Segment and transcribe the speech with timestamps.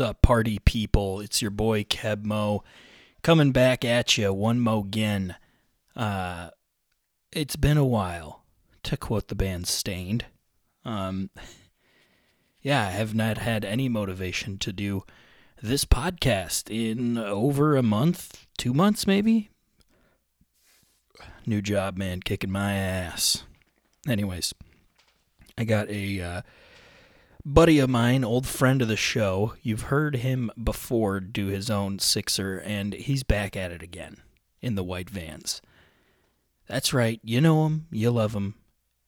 [0.00, 1.20] Up, party people?
[1.20, 2.60] It's your boy Kebmo
[3.22, 5.34] coming back at you one mo again.
[5.96, 6.50] Uh,
[7.32, 8.44] it's been a while,
[8.84, 10.26] to quote the band Staind.
[10.84, 11.30] Um,
[12.62, 15.02] yeah, I have not had any motivation to do
[15.60, 19.50] this podcast in over a month, two months maybe.
[21.44, 23.42] New job, man, kicking my ass.
[24.08, 24.54] Anyways,
[25.56, 26.42] I got a uh,
[27.44, 29.54] buddy of mine, old friend of the show.
[29.62, 34.18] You've heard him before do his own Sixer, and he's back at it again
[34.60, 35.62] in the white vans.
[36.66, 37.20] That's right.
[37.22, 37.86] You know him.
[37.90, 38.54] You love him.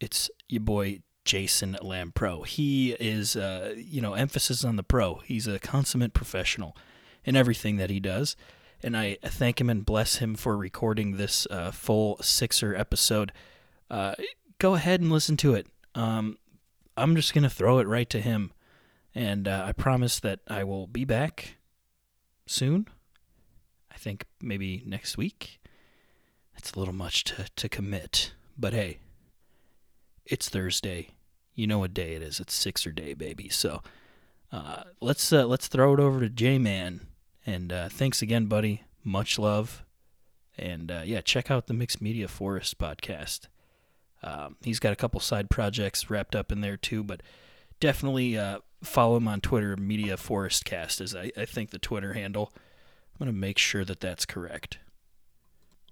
[0.01, 2.47] It's your boy Jason Lamproe.
[2.47, 5.17] He is, uh, you know, emphasis on the pro.
[5.25, 6.77] He's a consummate professional
[7.25, 8.37] in everything that he does.
[8.83, 13.33] And I thank him and bless him for recording this uh, full Sixer episode.
[13.91, 14.15] Uh,
[14.59, 15.67] go ahead and listen to it.
[15.95, 16.39] Um,
[17.01, 18.53] I'm just going to throw it right to him.
[19.15, 21.57] And uh, I promise that I will be back
[22.47, 22.87] soon.
[23.93, 25.61] I think maybe next week.
[26.57, 28.33] It's a little much to, to commit.
[28.57, 28.99] But hey,
[30.27, 31.09] it's Thursday.
[31.55, 32.39] You know what day it is.
[32.39, 33.49] It's Sixer Day, baby.
[33.49, 33.83] So
[34.53, 37.07] uh, let's uh, let's throw it over to J Man.
[37.47, 38.83] And uh, thanks again, buddy.
[39.03, 39.85] Much love.
[40.59, 43.49] And uh, yeah, check out the Mixed Media Forest podcast.
[44.23, 47.23] Um, he's got a couple side projects wrapped up in there too, but
[47.81, 49.77] definitely uh, follow him on Twitter.
[49.77, 52.53] Media Forestcast is I, I think the Twitter handle.
[53.15, 54.79] I'm gonna make sure that that's correct.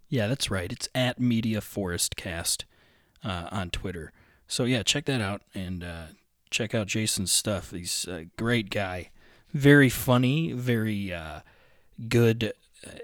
[0.09, 0.73] Yeah, that's right.
[0.73, 2.65] It's at Media Forestcast
[3.23, 4.13] uh, on Twitter.
[4.47, 6.07] So yeah, check that out and uh,
[6.51, 7.71] check out Jason's stuff.
[7.73, 9.11] He's a great guy,
[9.53, 11.41] very funny, very uh,
[12.09, 12.53] good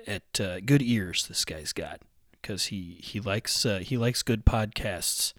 [0.07, 1.27] at uh, good ears.
[1.27, 2.01] This guy's got
[2.45, 5.33] because he he likes uh, he likes good podcasts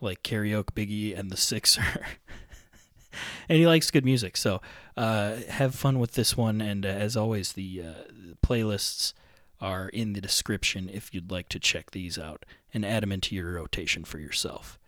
[0.00, 1.82] like Karaoke Biggie and The Sixer.
[3.48, 4.36] and he likes good music.
[4.36, 4.60] So
[4.96, 6.60] uh, have fun with this one.
[6.60, 8.12] And uh, as always, the, uh,
[8.44, 9.14] playlists
[9.60, 13.34] are in the description if you'd like to check these out and add them into
[13.34, 14.78] your rotation for yourself.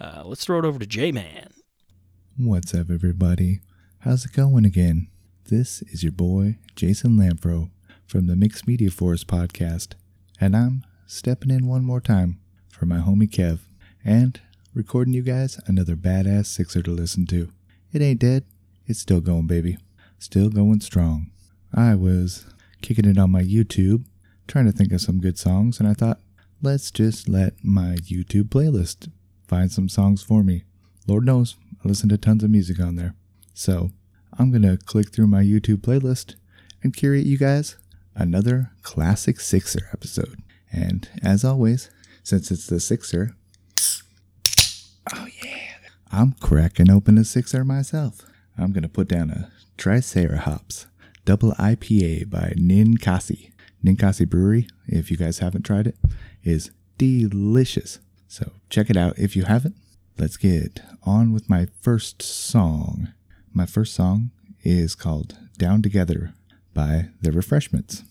[0.00, 1.52] Uh, let's throw it over to J Man.
[2.38, 3.60] What's up, everybody?
[4.00, 5.08] How's it going again?
[5.46, 7.70] This is your boy, Jason Lamproe
[8.06, 9.94] from the Mixed Media Forest podcast
[10.40, 13.60] and I'm stepping in one more time for my homie Kev
[14.04, 14.40] and
[14.74, 17.50] recording you guys another badass sixer to listen to.
[17.92, 18.44] It ain't dead,
[18.86, 19.78] it's still going, baby.
[20.18, 21.30] Still going strong.
[21.74, 22.46] I was
[22.82, 24.04] kicking it on my YouTube,
[24.46, 26.20] trying to think of some good songs, and I thought,
[26.62, 29.10] let's just let my YouTube playlist
[29.46, 30.64] find some songs for me.
[31.06, 33.14] Lord knows, I listen to tons of music on there.
[33.54, 33.90] So,
[34.38, 36.34] I'm to click through my YouTube playlist
[36.82, 37.76] and curate you guys
[38.16, 40.42] another classic Sixer episode.
[40.72, 41.90] And as always,
[42.22, 43.36] since it's the Sixer,
[45.14, 45.74] oh yeah,
[46.10, 48.22] I'm cracking open a Sixer myself.
[48.58, 50.86] I'm going to put down a Triceratops
[51.24, 53.52] Double IPA by Ninkasi.
[53.84, 55.96] Ninkasi Brewery, if you guys haven't tried it,
[56.42, 57.98] is delicious.
[58.28, 59.76] So check it out if you haven't.
[60.18, 63.08] Let's get on with my first song.
[63.52, 64.30] My first song
[64.62, 66.32] is called Down Together
[66.76, 68.04] by The Refreshments.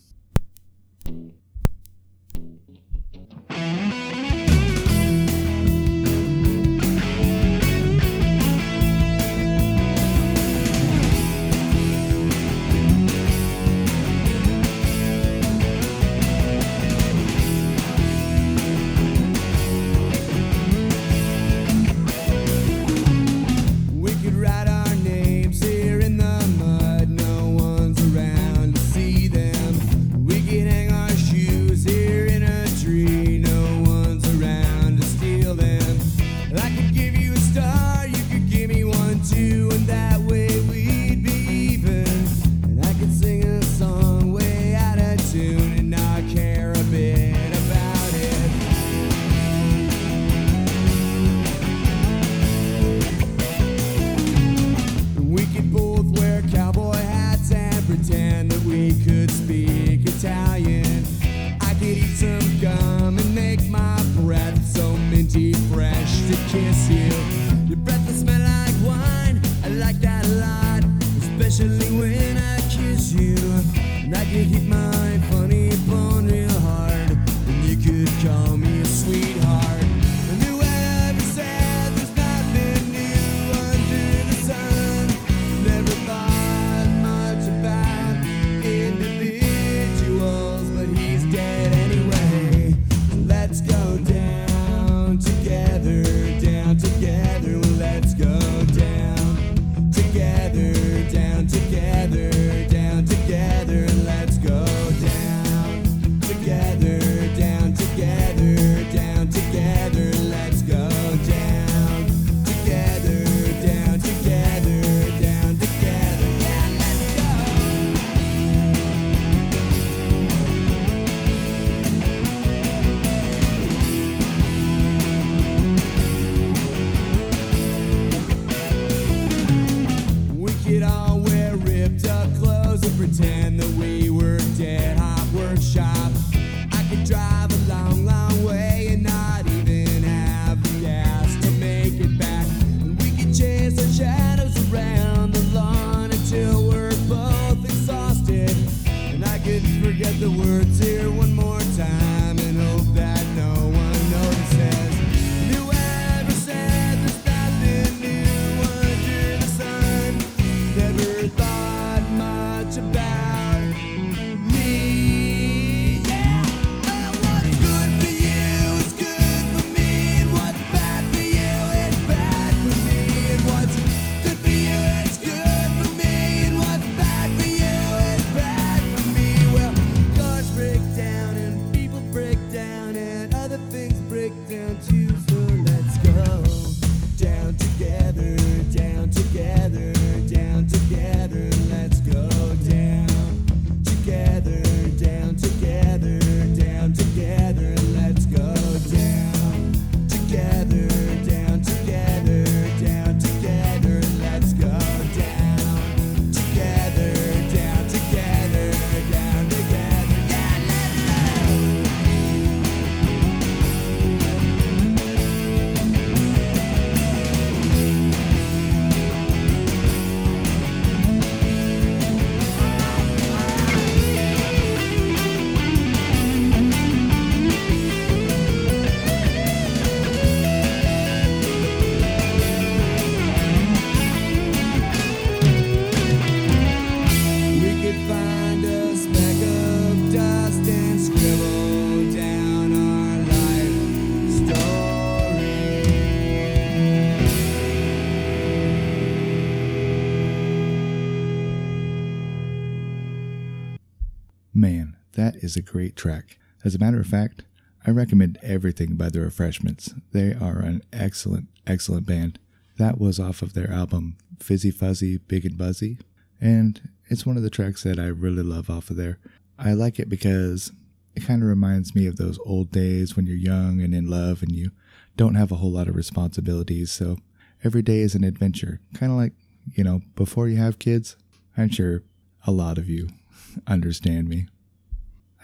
[255.76, 256.38] Great track.
[256.64, 257.44] As a matter of fact,
[257.86, 259.94] I recommend everything by the Refreshments.
[260.14, 262.40] They are an excellent, excellent band.
[262.78, 265.98] That was off of their album Fizzy Fuzzy, Big and Buzzy,
[266.40, 269.20] and it's one of the tracks that I really love off of there.
[269.60, 270.72] I like it because
[271.14, 274.42] it kind of reminds me of those old days when you're young and in love
[274.42, 274.72] and you
[275.18, 276.90] don't have a whole lot of responsibilities.
[276.90, 277.18] So
[277.66, 278.80] every day is an adventure.
[278.94, 279.34] Kind of like,
[279.74, 281.18] you know, before you have kids.
[281.58, 282.04] I'm sure
[282.48, 283.10] a lot of you
[283.68, 284.48] understand me.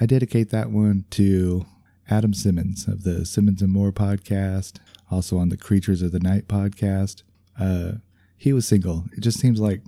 [0.01, 1.67] I dedicate that one to
[2.09, 4.79] Adam Simmons of the Simmons and More podcast,
[5.11, 7.21] also on the Creatures of the Night podcast.
[7.59, 7.99] Uh,
[8.35, 9.05] he was single.
[9.15, 9.83] It just seems like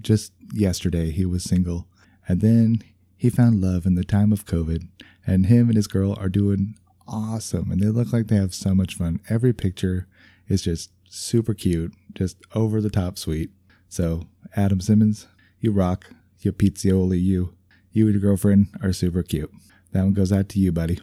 [0.00, 1.86] just yesterday he was single.
[2.26, 2.82] And then
[3.18, 4.88] he found love in the time of COVID,
[5.26, 6.74] and him and his girl are doing
[7.06, 7.70] awesome.
[7.70, 9.20] And they look like they have so much fun.
[9.28, 10.06] Every picture
[10.48, 13.50] is just super cute, just over the top sweet.
[13.90, 15.26] So, Adam Simmons,
[15.60, 16.06] you rock.
[16.40, 17.52] You pizzioli, you.
[17.92, 19.50] You and your girlfriend are super cute.
[19.92, 21.00] That one goes out to you, buddy.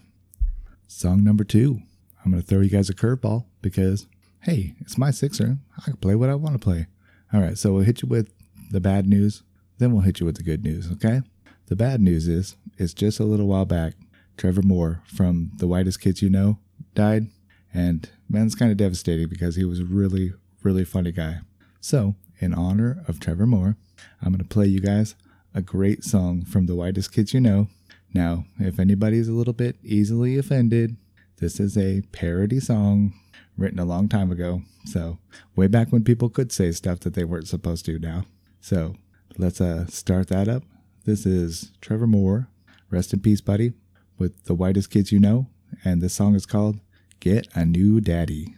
[0.87, 1.79] Song number two.
[2.23, 4.07] I'm going to throw you guys a curveball because,
[4.41, 5.57] hey, it's my Sixer.
[5.77, 6.87] I can play what I want to play.
[7.33, 8.31] All right, so we'll hit you with
[8.71, 9.43] the bad news,
[9.77, 11.21] then we'll hit you with the good news, okay?
[11.67, 13.93] The bad news is, it's just a little while back,
[14.37, 16.59] Trevor Moore from The Whitest Kids You Know
[16.93, 17.27] died.
[17.73, 21.39] And man, it's kind of devastating because he was a really, really funny guy.
[21.81, 23.77] So, in honor of Trevor Moore,
[24.21, 25.15] I'm going to play you guys
[25.55, 27.69] a great song from The Whitest Kids You Know.
[28.13, 30.97] Now, if anybody's a little bit easily offended,
[31.37, 33.13] this is a parody song
[33.57, 34.63] written a long time ago.
[34.83, 35.17] So,
[35.55, 38.25] way back when people could say stuff that they weren't supposed to now.
[38.59, 38.95] So,
[39.37, 40.63] let's uh, start that up.
[41.05, 42.49] This is Trevor Moore,
[42.89, 43.71] rest in peace, buddy,
[44.17, 45.47] with The Whitest Kids You Know.
[45.85, 46.81] And this song is called
[47.21, 48.55] Get a New Daddy.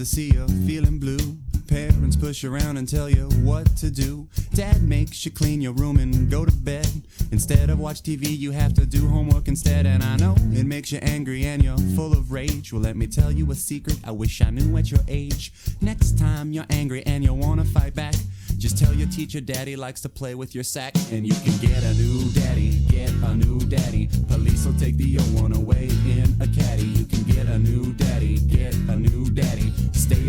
[0.00, 1.36] I see you're feeling blue.
[1.66, 4.28] Parents push around and tell you what to do.
[4.54, 6.88] Dad makes you clean your room and go to bed.
[7.32, 9.86] Instead of watch TV, you have to do homework instead.
[9.86, 12.72] And I know it makes you angry and you're full of rage.
[12.72, 15.52] Well, let me tell you a secret I wish I knew at your age.
[15.80, 18.14] Next time you're angry and you wanna fight back,
[18.58, 21.80] Just tell your teacher daddy likes to play with your sack, and you can get
[21.84, 22.80] a new daddy.
[22.88, 24.08] Get a new daddy.
[24.26, 26.82] Police will take the old one away in a caddy.
[26.82, 28.38] You can get a new daddy.
[28.38, 29.67] Get a new daddy.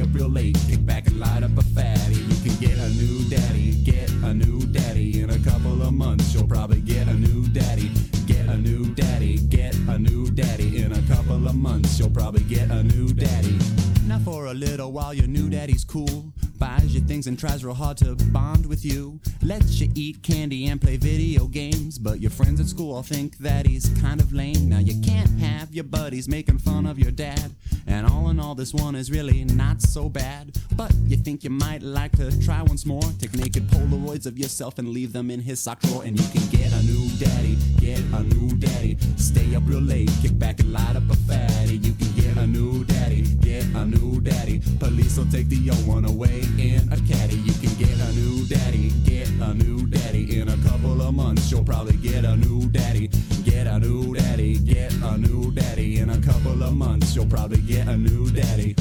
[0.01, 2.15] Up real late, kick back and light up a fatty.
[2.15, 3.73] You can get a new daddy.
[3.83, 5.21] Get a new daddy.
[5.21, 7.91] In a couple of months, you'll probably get a new daddy.
[8.25, 9.37] Get a new daddy.
[9.37, 10.81] Get a new daddy.
[10.81, 13.57] In a couple of months, you'll probably get a new daddy.
[14.07, 16.31] Now for a little while, your new daddy's cool.
[16.59, 19.19] Buys you things and tries real hard to bond with you.
[19.41, 21.97] Lets you eat candy and play video games.
[21.97, 24.67] But your friends at school all think that he's kind of lame.
[24.67, 27.55] Now you can't have your buddies making fun of your dad.
[27.87, 30.57] And all in all, this one is really not so bad.
[30.75, 33.01] But you think you might like to try once more.
[33.19, 36.03] Take naked Polaroids of yourself and leave them in his sock drawer.
[36.03, 37.57] And you can get a new daddy.
[37.79, 38.97] Get a new daddy.
[39.15, 41.77] Stay up real late, kick back and light up a fatty.
[41.77, 43.21] You can a new daddy.
[43.41, 44.61] Get a new daddy.
[44.79, 47.35] Police will take the old one away in a caddy.
[47.35, 48.91] You can get a new daddy.
[49.03, 50.39] Get a new daddy.
[50.39, 53.09] In a couple of months, you'll probably get a new daddy.
[53.43, 54.57] Get a new daddy.
[54.57, 55.97] Get a new daddy.
[55.97, 58.75] In a couple of months, you'll probably get a new daddy.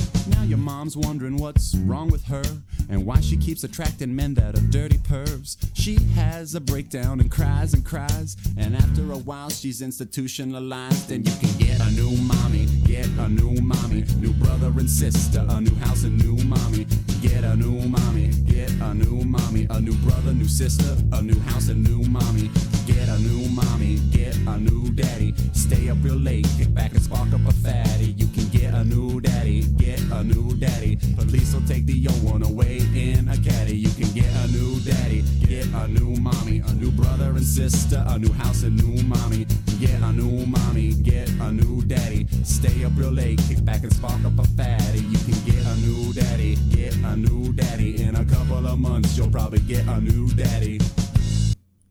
[0.48, 2.42] Your mom's wondering what's wrong with her
[2.88, 5.58] and why she keeps attracting men that are dirty pervs.
[5.74, 11.12] She has a breakdown and cries and cries, and after a while she's institutionalized.
[11.12, 15.44] And you can get a new mommy, get a new mommy, new brother and sister,
[15.50, 16.86] a new house and new mommy.
[17.20, 21.38] Get a new mommy, get a new mommy, a new brother, new sister, a new
[21.40, 22.50] house and new mommy.
[22.98, 25.32] Get a new mommy, get a new daddy.
[25.52, 28.16] Stay up real late, kick back and spark up a fatty.
[28.18, 30.98] You can get a new daddy, get a new daddy.
[31.14, 33.76] Police will take the old one away in a caddy.
[33.76, 38.04] You can get a new daddy, get a new mommy, a new brother and sister,
[38.08, 39.46] a new house and new mommy.
[39.78, 42.26] Get a new mommy, get a new daddy.
[42.42, 45.02] Stay up real late, kick back and spark up a fatty.
[45.02, 48.02] You can get a new daddy, get a new daddy.
[48.02, 50.80] In a couple of months, you'll probably get a new daddy.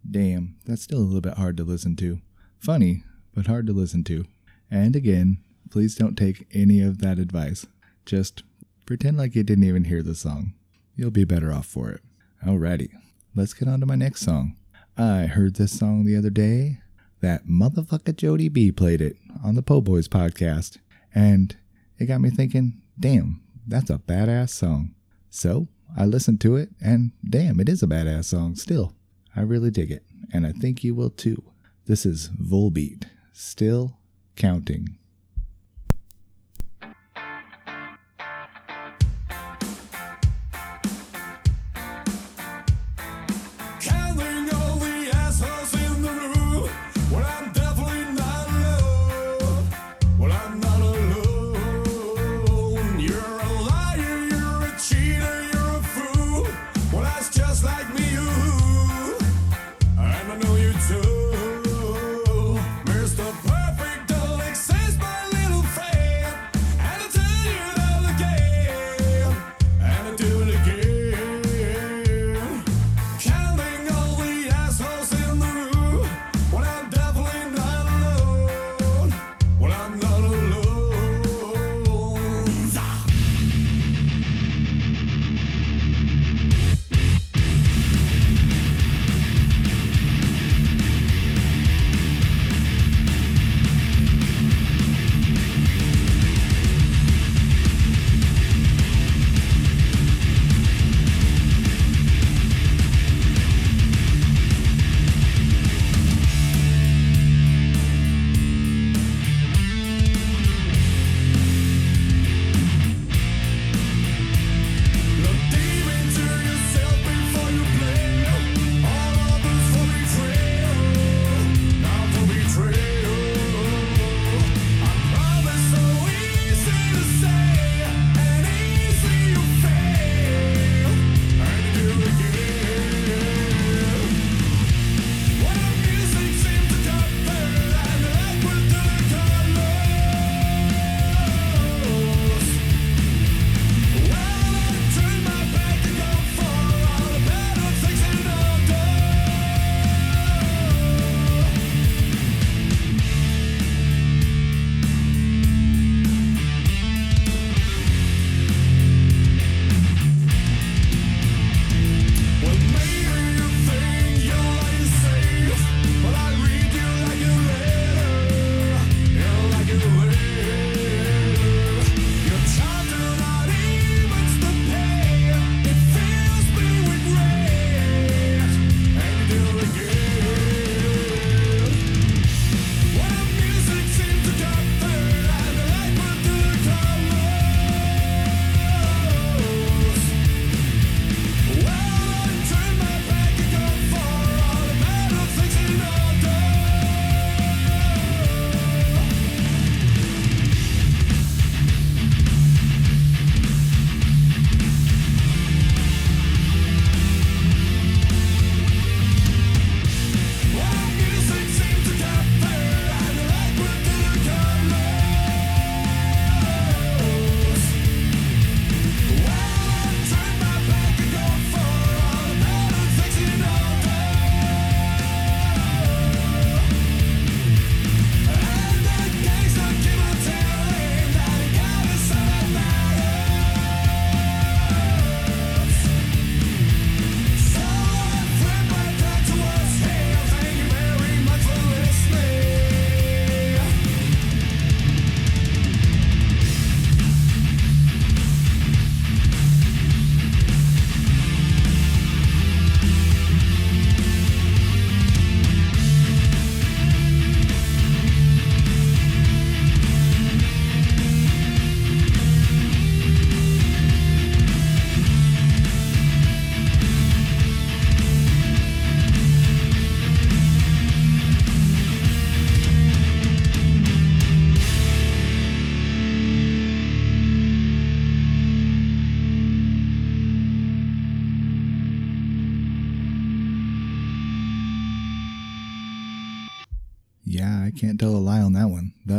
[0.09, 2.21] Damn, that's still a little bit hard to listen to.
[2.59, 4.25] Funny, but hard to listen to.
[4.71, 7.65] And again, please don't take any of that advice.
[8.05, 8.43] Just
[8.85, 10.53] pretend like you didn't even hear the song.
[10.95, 12.01] You'll be better off for it.
[12.45, 12.89] Alrighty,
[13.35, 14.55] let's get on to my next song.
[14.97, 16.79] I heard this song the other day.
[17.19, 20.77] That motherfucker Jody B played it on the Po Boys podcast.
[21.13, 21.55] And
[21.97, 24.93] it got me thinking, damn, that's a badass song.
[25.29, 28.93] So I listened to it, and damn, it is a badass song still.
[29.37, 30.03] I really dig it,
[30.33, 31.43] and I think you will too.
[31.85, 33.03] This is Volbeat,
[33.33, 33.99] still
[34.35, 34.97] counting.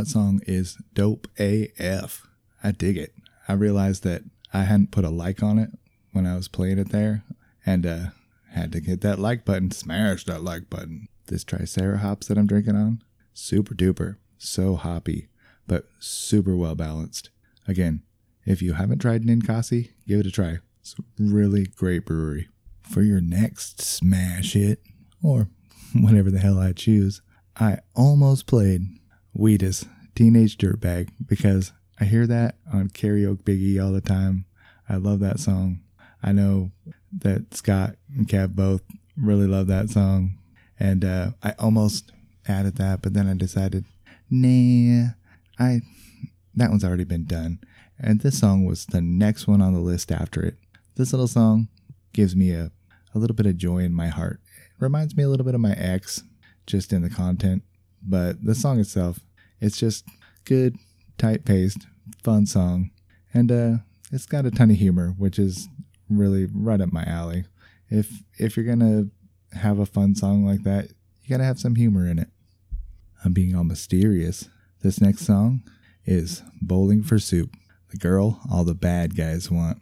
[0.09, 2.27] Song is dope AF.
[2.63, 3.13] I dig it.
[3.47, 5.69] I realized that I hadn't put a like on it
[6.13, 7.23] when I was playing it there
[7.63, 8.05] and uh
[8.51, 11.07] had to hit that like button, smash that like button.
[11.27, 13.03] This Tricerahops that I'm drinking on,
[13.35, 15.27] super duper, so hoppy,
[15.67, 17.29] but super well balanced.
[17.67, 18.01] Again,
[18.45, 20.57] if you haven't tried Ninkasi, give it a try.
[20.81, 22.47] It's a really great brewery.
[22.81, 24.81] For your next smash hit,
[25.21, 25.49] or
[25.93, 27.21] whatever the hell I choose,
[27.55, 28.87] I almost played
[29.33, 29.85] Wheatus
[30.19, 34.43] Teenage Dirtbag because I hear that on Karaoke Biggie all the time.
[34.89, 35.79] I love that song.
[36.21, 36.71] I know
[37.19, 38.81] that Scott and Kev both
[39.15, 40.37] really love that song.
[40.77, 42.11] And uh, I almost
[42.49, 43.85] added that, but then I decided,
[44.29, 45.11] nah,
[45.57, 45.83] I
[46.53, 47.59] that one's already been done.
[47.97, 50.55] And this song was the next one on the list after it.
[50.97, 51.69] This little song
[52.11, 52.73] gives me a,
[53.15, 54.41] a little bit of joy in my heart.
[54.71, 56.23] It reminds me a little bit of my ex,
[56.67, 57.63] just in the content.
[58.05, 59.21] But the song itself,
[59.59, 60.05] it's just
[60.45, 60.77] good,
[61.17, 61.87] tight paced,
[62.23, 62.91] fun song.
[63.33, 63.77] And uh,
[64.11, 65.67] it's got a ton of humor, which is
[66.09, 67.45] really right up my alley.
[67.89, 69.07] If if you're gonna
[69.53, 70.89] have a fun song like that,
[71.21, 72.29] you gotta have some humor in it.
[73.23, 74.49] I'm being all mysterious.
[74.81, 75.63] This next song
[76.05, 77.53] is Bowling for Soup,
[77.89, 79.79] the girl all the bad guys want.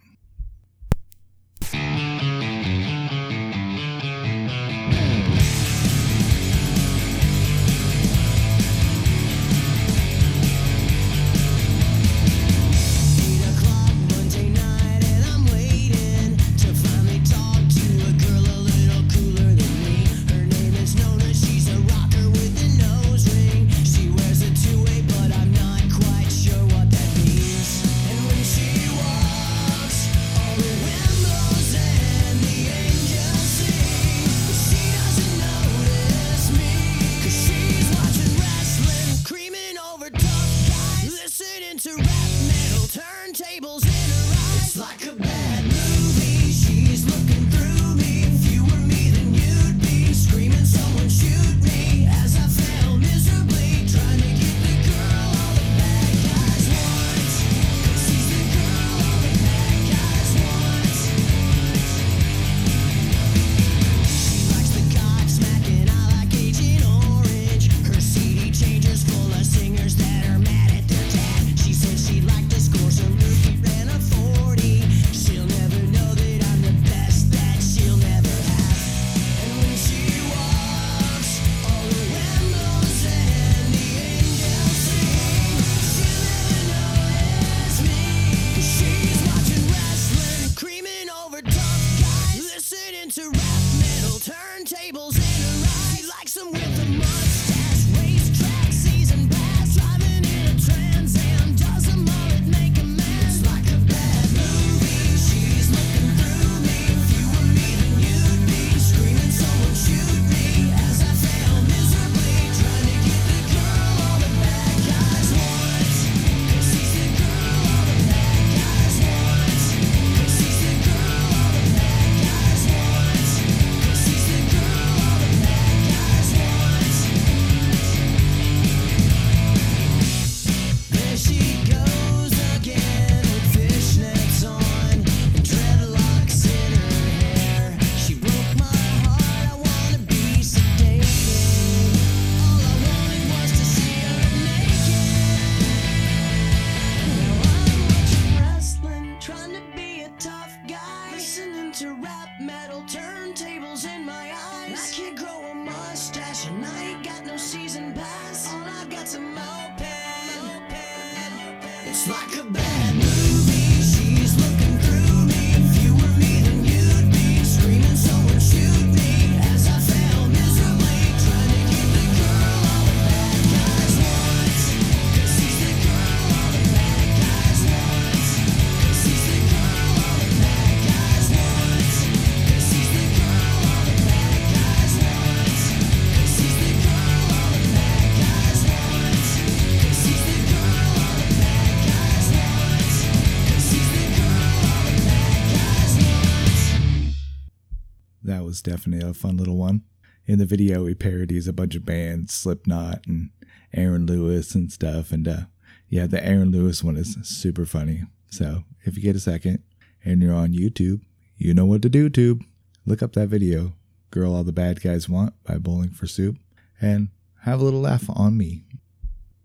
[198.68, 199.84] Definitely a fun little one.
[200.26, 203.30] In the video, he parodies a bunch of bands, Slipknot and
[203.74, 205.12] Aaron Lewis and stuff.
[205.12, 205.42] And uh,
[205.88, 208.04] yeah, the Aaron Lewis one is super funny.
[208.30, 209.64] So if you get a second
[210.04, 211.02] and you're on YouTube,
[211.38, 212.44] you know what to do, Tube.
[212.86, 213.74] Look up that video,
[214.12, 216.36] Girl All the Bad Guys Want by Bowling for Soup,
[216.82, 217.10] and
[217.44, 218.64] have a little laugh on me.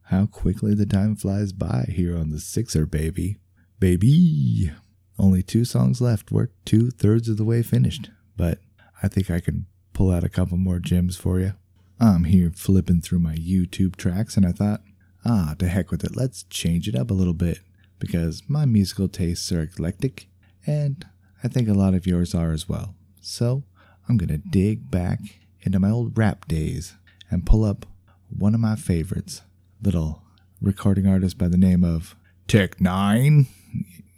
[0.06, 3.38] How quickly the time flies by here on the Sixer, baby.
[3.78, 4.72] Baby!
[5.18, 6.32] Only two songs left.
[6.32, 8.58] We're two thirds of the way finished, but
[9.02, 11.54] I think I can pull out a couple more gems for you.
[12.00, 14.82] I'm here flipping through my YouTube tracks, and I thought,
[15.24, 17.60] ah, to heck with it, let's change it up a little bit
[17.98, 20.28] because my musical tastes are eclectic,
[20.66, 21.06] and
[21.44, 22.94] I think a lot of yours are as well.
[23.20, 23.64] So
[24.08, 25.20] I'm gonna dig back
[25.60, 26.94] into my old rap days
[27.30, 27.86] and pull up
[28.28, 29.42] one of my favorites,
[29.80, 30.22] little
[30.60, 32.16] recording artist by the name of
[32.48, 33.46] Tech N9ne.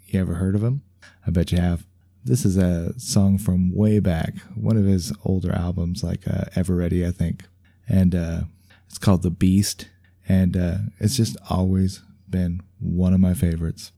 [0.07, 0.83] You ever heard of him?
[1.27, 1.87] I bet you have.
[2.27, 7.07] This is a song from way back, one of his older albums, like uh, Everready,
[7.07, 7.45] I think.
[7.87, 8.41] And uh,
[8.89, 9.91] it's called The Beast.
[10.27, 13.93] And uh, it's just always been one of my favorites.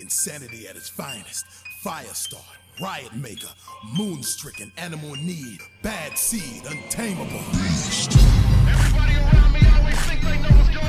[0.00, 1.44] Insanity at its finest.
[1.84, 2.44] Firestar,
[2.80, 3.48] riot maker,
[3.98, 7.40] moon stricken, animal in need, bad seed, untamable.
[8.68, 10.85] Everybody around me always think they know what's going on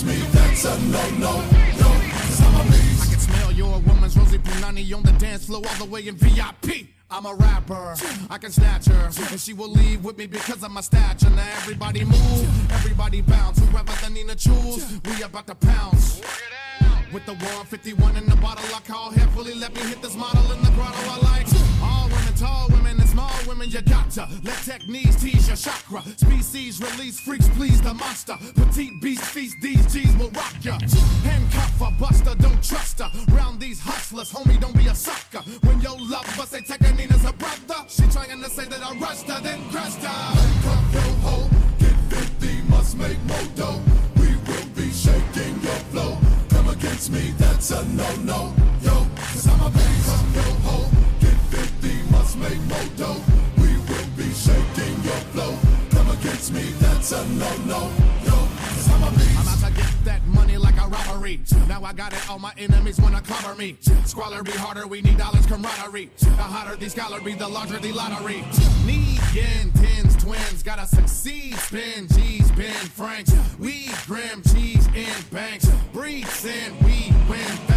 [0.00, 1.32] Against me, that's a no-no.
[1.76, 2.44] Yo, cause a.
[2.44, 6.14] I can smell your woman's Rosie Punani on the dance floor all the way in
[6.14, 6.88] VIP.
[7.10, 7.96] I'm a rapper,
[8.30, 11.30] I can snatch her, and she will leave with me because of my stature.
[11.30, 13.58] Now everybody move, everybody bounce.
[13.58, 16.20] Whoever the Nina choose, we about to pounce.
[17.12, 19.54] With the 151 in the bottle, I call heavily.
[19.54, 20.98] Let me hit this model in the grotto.
[21.08, 21.46] I like
[21.82, 23.70] all women, tall women, and small women.
[23.70, 24.28] You gotcha.
[24.42, 26.02] Let techniques tease your chakra.
[26.16, 28.36] Species release freaks, please the monster.
[28.54, 30.78] Petite beast feast, these G's will rock ya.
[31.24, 33.10] Handcuff a buster, don't trust her.
[33.34, 35.42] Round these hustlers, homie, don't be a sucker.
[35.66, 39.28] When your lover say Tech N9ne's a brother, she trying to say that I rushed
[39.28, 40.18] her, then crushed her.
[40.64, 41.96] Come yo ho, get
[42.40, 43.80] 50, must make more dough.
[44.16, 46.16] We will be shaking your flow.
[46.50, 48.54] Come against me, that's a no-no.
[48.82, 50.06] Yo, cause I'm a beast.
[50.06, 50.97] Come yo ho,
[52.28, 53.20] 50, make more dough.
[53.58, 55.56] We will be shaking your flow.
[55.90, 57.90] Come against me, that's a no-no.
[58.24, 59.38] Yo, cause I'm a beast.
[59.38, 61.40] I'm out to get that money like a robbery.
[61.68, 63.76] Now I got it, all my enemies wanna clobber me.
[64.04, 66.10] Squalor be harder, we need dollars camaraderie.
[66.18, 68.44] The hotter the scholar be, the larger the lottery.
[68.86, 71.54] Need yen, tens, twins, gotta succeed.
[71.56, 73.32] Spin G's, Ben Franks.
[73.58, 75.68] We grim cheese in banks.
[75.92, 77.67] Breathe sin, we win.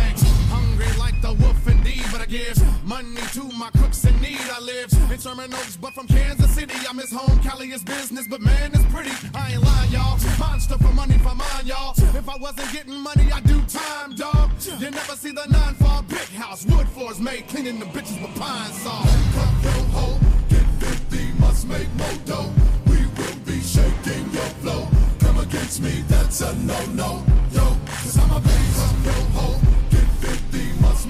[0.72, 4.40] Hungry like the wolf indeed, but I give money to my crooks in need.
[4.40, 6.76] I live in Sherman Oaks, but from Kansas City.
[6.90, 9.12] I miss home, Cali is business, but man, it's pretty.
[9.36, 10.18] I ain't lying, y'all.
[10.40, 11.94] Monster for money for mine, y'all.
[12.16, 14.52] If I wasn't getting money, I'd do time, dog.
[14.80, 18.34] You never see the nine fall big house, wood floors made, cleaning the bitches with
[18.40, 19.04] pine saw.
[19.36, 22.50] Come yo ho, get 50, must make more dough.
[22.88, 24.88] We will be shaking your flow.
[25.20, 27.24] Come against me, that's a no-no.
[27.52, 28.78] Yo, cause I'm a beast.
[28.78, 29.71] Come yo ho,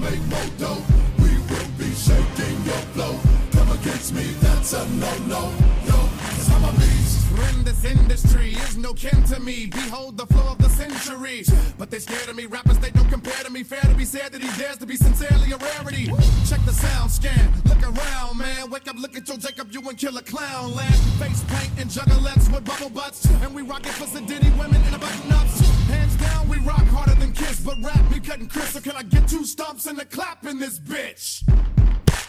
[0.00, 0.82] make more dough.
[1.18, 3.18] We will be shaking your flow.
[3.52, 5.52] Come against me, that's a no-no.
[5.86, 7.01] Yo, cause I'm a beast.
[7.32, 9.66] In this industry is no kin to me.
[9.66, 11.44] Behold the flow of the century.
[11.78, 12.46] But they scared of me.
[12.46, 13.62] Rappers, they don't compare to me.
[13.62, 16.06] Fair to be said that he dares to be sincerely a rarity.
[16.46, 17.52] Check the sound scan.
[17.64, 18.70] Look around, man.
[18.70, 19.72] Wake up, look at your Jacob.
[19.72, 20.74] You and kill a clown.
[20.74, 23.24] Land face paint and juggalettes with bubble butts.
[23.24, 25.60] And we rock it for Sedity women in a button ups.
[25.88, 27.60] Hands down, we rock harder than Kiss.
[27.60, 28.70] But rap me cutting Chris.
[28.70, 31.42] So can I get two stomps and a clap in this bitch?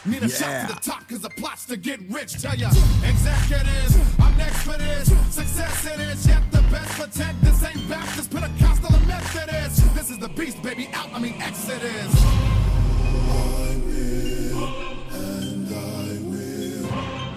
[0.05, 2.33] Need a shot to the top cause the plot's to get rich.
[2.41, 2.67] Tell ya,
[3.07, 5.07] executives, I'm next for this.
[5.33, 7.41] Success it is, yet the best protect.
[7.41, 9.95] This ain't Baptist, Pentecostal, or Methodist.
[9.95, 12.13] This is the beast, baby, out, I mean Exodus.
[15.13, 16.89] And I will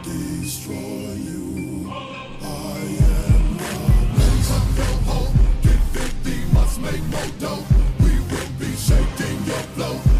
[0.02, 1.88] destroy you.
[1.88, 2.80] I
[3.14, 3.74] am the
[4.18, 4.48] next.
[4.50, 5.18] Come yo ho,
[5.62, 7.64] get 50, must make more dough.
[8.00, 10.15] We will be shaking your flow.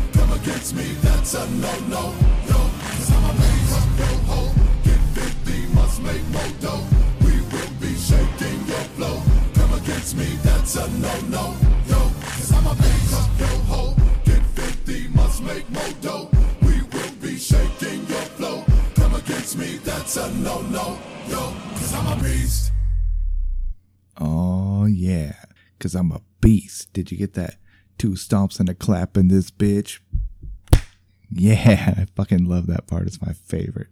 [0.47, 0.53] Me,
[1.03, 2.15] that's a no-no.
[2.47, 3.33] Yo, cause I'm a
[4.27, 4.55] ho,
[4.85, 6.87] get 50, must make more dough.
[7.21, 9.23] We will be shaking your flow.
[9.55, 11.57] Come against me, that's a no-no.
[11.89, 12.75] Yo, cause I'm a
[13.67, 16.31] ho, get 50, must make more dough.
[16.63, 18.65] We will be shaking your flow.
[18.95, 20.97] Come against me, that's a no-no.
[21.29, 22.71] Yo, cause I'm a beast.
[24.21, 25.35] Oh, yeah,
[25.77, 26.93] because I'm a beast.
[26.93, 27.57] Did you get that?
[27.99, 29.99] Two stomps and a clap in this bitch.
[31.31, 33.07] Yeah, I fucking love that part.
[33.07, 33.89] It's my favorite.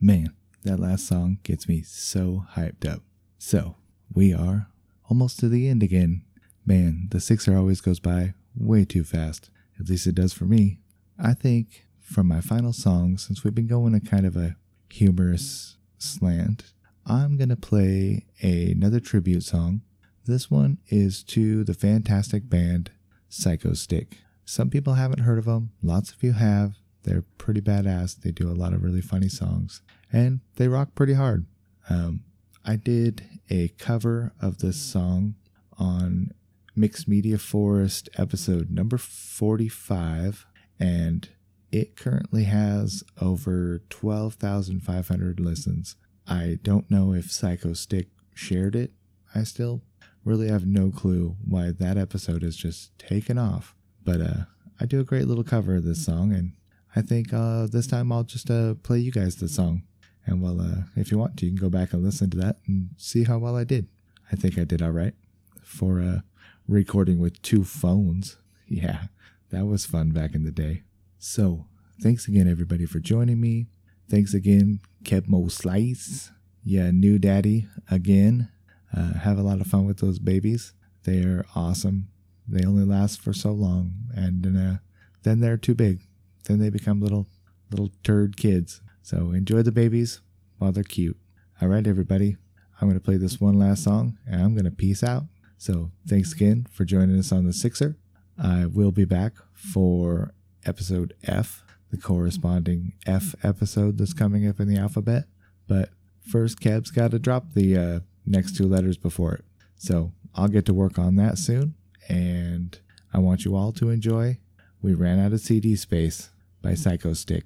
[0.00, 3.02] Man, that last song gets me so hyped up.
[3.38, 3.76] So,
[4.12, 4.68] we are
[5.08, 6.22] almost to the end again.
[6.64, 9.50] Man, the sixer always goes by way too fast.
[9.78, 10.78] At least it does for me.
[11.18, 14.56] I think from my final song, since we've been going a kind of a
[14.90, 16.72] humorous slant,
[17.06, 19.82] I'm gonna play another tribute song
[20.24, 22.92] This one is to the fantastic band
[23.30, 24.18] Psychostick.
[24.44, 26.74] Some people haven't heard of them, lots of you have.
[27.04, 28.20] They're pretty badass.
[28.20, 31.46] They do a lot of really funny songs, and they rock pretty hard.
[31.90, 32.24] Um,
[32.64, 35.34] I did a cover of this song
[35.78, 36.30] on
[36.76, 40.46] Mixed Media Forest episode number 45,
[40.78, 41.28] and
[41.72, 45.96] it currently has over 12,500 listens.
[46.26, 48.92] I don't know if Psychostick shared it.
[49.34, 49.82] I still
[50.24, 53.74] really have no clue why that episode has just taken off.
[54.04, 54.44] But uh,
[54.80, 56.52] I do a great little cover of this song, and
[56.94, 59.82] I think uh, this time I'll just uh, play you guys the song.
[60.26, 62.58] And well, uh, if you want to, you can go back and listen to that
[62.66, 63.88] and see how well I did.
[64.30, 65.14] I think I did all right
[65.62, 66.20] for uh,
[66.68, 68.36] recording with two phones.
[68.66, 69.04] Yeah,
[69.50, 70.82] that was fun back in the day.
[71.18, 71.66] So,
[72.00, 73.66] thanks again, everybody, for joining me.
[74.08, 76.30] Thanks again, Kebmo Slice.
[76.64, 78.48] Yeah, new daddy again.
[78.96, 80.72] Uh, have a lot of fun with those babies.
[81.04, 82.08] They are awesome.
[82.48, 84.78] They only last for so long, and then, uh,
[85.22, 86.00] then they're too big.
[86.44, 87.26] Then they become little
[87.70, 88.80] little turd kids.
[89.02, 90.20] So enjoy the babies
[90.58, 91.16] while they're cute.
[91.60, 92.36] All right, everybody.
[92.80, 95.24] I'm going to play this one last song, and I'm going to peace out.
[95.56, 97.96] So thanks again for joining us on the Sixer.
[98.36, 104.68] I will be back for episode F, the corresponding F episode that's coming up in
[104.68, 105.26] the alphabet.
[105.68, 105.90] But
[106.28, 109.44] first, Keb's got to drop the uh, next two letters before it.
[109.76, 111.74] So I'll get to work on that soon.
[112.12, 112.78] And
[113.14, 114.38] I want you all to enjoy
[114.82, 116.28] We Ran Out of CD Space
[116.60, 117.44] by Psychostick.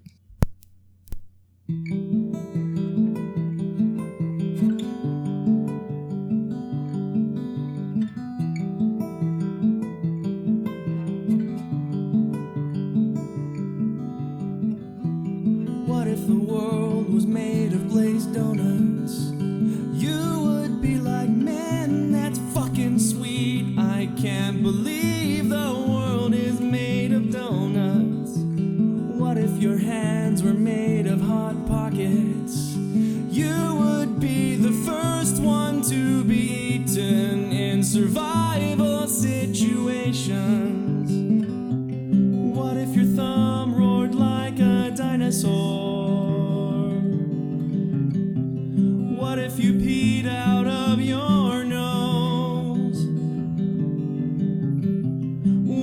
[49.58, 53.06] You peed out of your nose?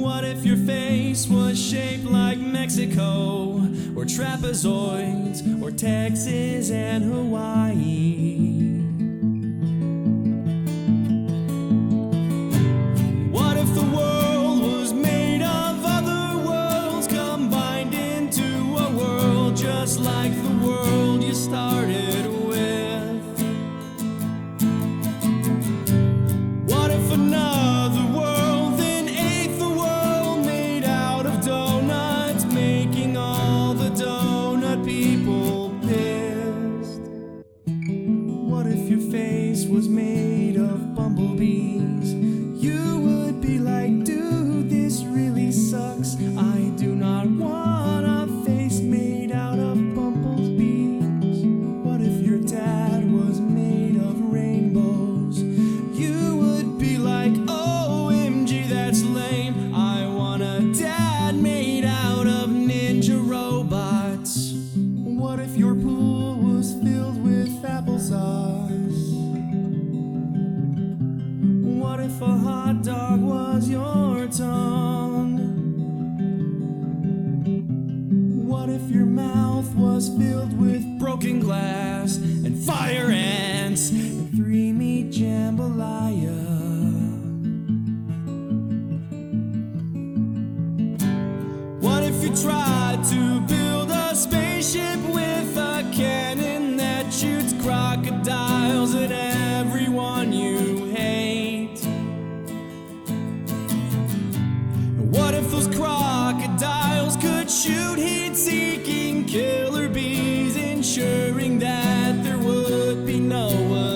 [0.01, 3.55] What if your face was shaped like Mexico,
[3.95, 8.32] or trapezoids, or Texas and Hawaii?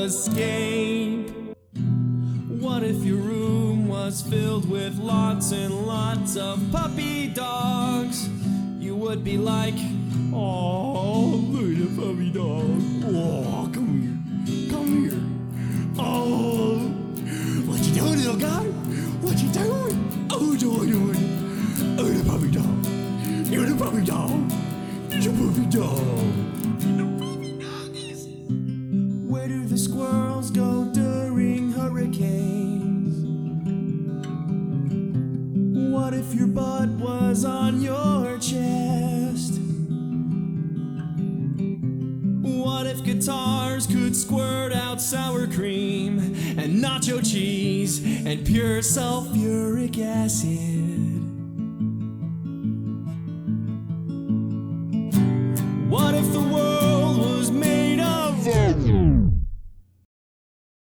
[0.07, 1.29] Escape?
[2.47, 8.29] What if your room was filled with lots and lots of puppy dogs?
[8.79, 9.75] You would be like,
[10.33, 12.79] oh, the puppy dog.
[13.03, 13.93] Oh, come
[14.45, 15.21] here, come here.
[15.99, 16.77] Oh,
[17.67, 18.63] what you doing, little guy?
[19.25, 20.27] What you doing?
[20.31, 21.97] Oh, doing, doing.
[21.99, 22.77] Oh, the puppy dog.
[23.51, 24.31] You're the puppy dog.
[25.11, 27.16] You're the puppy dog.
[47.07, 50.76] Nacho cheese and pure sulfuric acid.